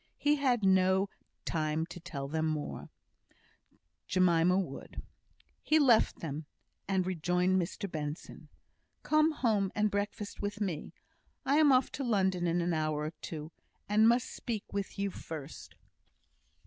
[0.17, 1.09] He had no
[1.45, 2.89] time to tell them more;
[4.07, 5.03] Jemima would.
[5.61, 6.47] He left them,
[6.87, 8.49] and rejoined Mr Benson.
[9.03, 10.91] "Come home and breakfast with me.
[11.45, 13.51] I am off to London in an hour or two,
[13.87, 15.75] and must speak with you first."